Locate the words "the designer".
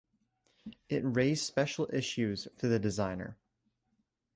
2.65-3.37